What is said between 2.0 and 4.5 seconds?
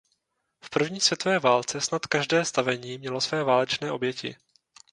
každé stavení mělo své válečné oběti.